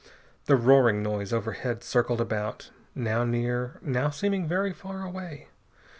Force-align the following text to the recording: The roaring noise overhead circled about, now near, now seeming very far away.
The 0.45 0.55
roaring 0.55 1.03
noise 1.03 1.31
overhead 1.31 1.83
circled 1.83 2.19
about, 2.19 2.71
now 2.95 3.23
near, 3.23 3.77
now 3.83 4.09
seeming 4.09 4.47
very 4.47 4.73
far 4.73 5.05
away. 5.05 5.49